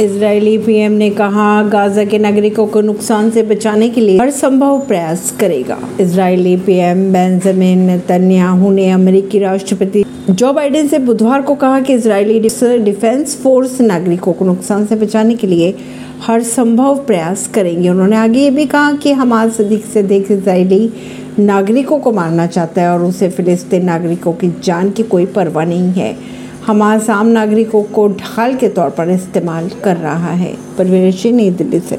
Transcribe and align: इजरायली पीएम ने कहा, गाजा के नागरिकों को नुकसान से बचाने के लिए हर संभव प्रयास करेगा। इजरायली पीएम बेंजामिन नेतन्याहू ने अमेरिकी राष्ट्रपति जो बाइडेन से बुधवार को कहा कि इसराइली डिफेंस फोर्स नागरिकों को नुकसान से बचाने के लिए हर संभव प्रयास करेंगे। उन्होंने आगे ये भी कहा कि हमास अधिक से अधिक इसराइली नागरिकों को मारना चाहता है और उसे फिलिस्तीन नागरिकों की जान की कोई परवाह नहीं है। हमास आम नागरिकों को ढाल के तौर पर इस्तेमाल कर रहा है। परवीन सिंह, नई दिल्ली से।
इजरायली 0.00 0.56
पीएम 0.58 0.92
ने 0.92 1.08
कहा, 1.10 1.62
गाजा 1.62 2.04
के 2.04 2.18
नागरिकों 2.18 2.66
को 2.66 2.80
नुकसान 2.80 3.30
से 3.30 3.42
बचाने 3.42 3.88
के 3.88 4.00
लिए 4.00 4.18
हर 4.18 4.30
संभव 4.30 4.78
प्रयास 4.80 5.30
करेगा। 5.40 5.78
इजरायली 6.00 6.56
पीएम 6.56 7.02
बेंजामिन 7.12 7.78
नेतन्याहू 7.78 8.70
ने 8.70 8.88
अमेरिकी 8.90 9.38
राष्ट्रपति 9.38 10.04
जो 10.30 10.52
बाइडेन 10.52 10.88
से 10.88 10.98
बुधवार 10.98 11.42
को 11.42 11.54
कहा 11.54 11.80
कि 11.80 11.94
इसराइली 11.94 12.38
डिफेंस 12.40 13.36
फोर्स 13.42 13.80
नागरिकों 13.80 14.32
को 14.32 14.44
नुकसान 14.44 14.86
से 14.86 14.96
बचाने 14.96 15.34
के 15.34 15.46
लिए 15.46 15.74
हर 16.22 16.42
संभव 16.44 17.04
प्रयास 17.06 17.46
करेंगे। 17.46 17.88
उन्होंने 17.88 18.16
आगे 18.16 18.40
ये 18.40 18.50
भी 18.50 18.66
कहा 18.66 18.92
कि 18.92 19.12
हमास 19.12 19.60
अधिक 19.60 19.84
से 19.84 19.98
अधिक 19.98 20.32
इसराइली 20.32 20.90
नागरिकों 21.38 21.98
को 21.98 22.12
मारना 22.12 22.46
चाहता 22.46 22.82
है 22.82 22.92
और 22.92 23.04
उसे 23.04 23.28
फिलिस्तीन 23.30 23.84
नागरिकों 23.84 24.32
की 24.32 24.54
जान 24.64 24.90
की 24.90 25.02
कोई 25.02 25.26
परवाह 25.26 25.64
नहीं 25.64 25.92
है। 25.92 26.16
हमास 26.68 27.10
आम 27.10 27.26
नागरिकों 27.26 27.82
को 27.82 28.08
ढाल 28.08 28.54
के 28.54 28.68
तौर 28.68 28.90
पर 28.90 29.10
इस्तेमाल 29.10 29.70
कर 29.84 29.96
रहा 29.96 30.30
है। 30.30 30.56
परवीन 30.78 31.12
सिंह, 31.12 31.36
नई 31.36 31.50
दिल्ली 31.50 31.80
से। 31.80 31.96